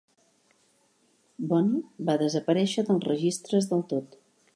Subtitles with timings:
[1.51, 1.69] Bonny
[2.07, 4.19] va desaparèixer dels registres del tot.